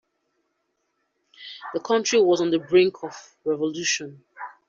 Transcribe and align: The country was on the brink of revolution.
The 1.75 1.79
country 1.79 2.19
was 2.21 2.41
on 2.41 2.49
the 2.49 2.57
brink 2.57 3.03
of 3.03 3.13
revolution. 3.45 4.23